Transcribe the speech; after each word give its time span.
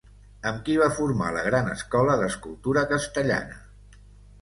Amb 0.51 0.63
qui 0.69 0.77
va 0.83 0.87
formar 0.99 1.27
la 1.37 1.45
gran 1.49 1.71
escola 1.75 2.17
d'escultura 2.25 2.89
castellana? 2.97 3.65